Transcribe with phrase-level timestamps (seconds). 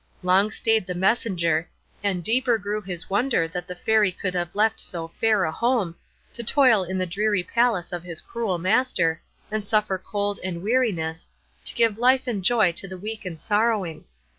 [0.23, 1.69] Long stayed the messenger,
[2.03, 5.95] and deeper grew his wonder that the Fairy could have left so fair a home,
[6.33, 11.29] to toil in the dreary palace of his cruel master, and suffer cold and weariness,
[11.65, 14.05] to give life and joy to the weak and sorrowing.